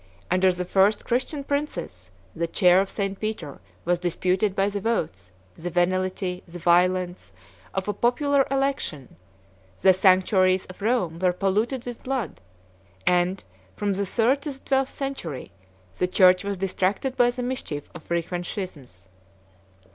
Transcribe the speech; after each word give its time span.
Under 0.31 0.51
the 0.51 0.65
first 0.65 1.05
Christian 1.05 1.43
princes, 1.43 2.09
the 2.35 2.47
chair 2.47 2.81
of 2.81 2.89
St. 2.89 3.19
Peter 3.19 3.59
was 3.85 3.99
disputed 3.99 4.55
by 4.55 4.67
the 4.67 4.81
votes, 4.81 5.29
the 5.55 5.69
venality, 5.69 6.41
the 6.47 6.57
violence, 6.57 7.31
of 7.75 7.87
a 7.87 7.93
popular 7.93 8.47
election: 8.49 9.15
the 9.81 9.93
sanctuaries 9.93 10.65
of 10.65 10.81
Rome 10.81 11.19
were 11.19 11.31
polluted 11.31 11.85
with 11.85 12.01
blood; 12.01 12.41
and, 13.05 13.43
from 13.75 13.93
the 13.93 14.07
third 14.07 14.41
to 14.41 14.49
the 14.53 14.59
twelfth 14.61 14.91
century, 14.91 15.51
the 15.99 16.07
church 16.07 16.43
was 16.43 16.57
distracted 16.57 17.15
by 17.15 17.29
the 17.29 17.43
mischief 17.43 17.87
of 17.93 18.01
frequent 18.01 18.47
schisms. 18.47 19.07